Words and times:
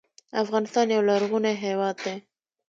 افغانستان 0.43 0.85
یو 0.95 1.01
لرغونی 1.09 1.53
هیواد 1.63 1.95
دی 2.03 2.15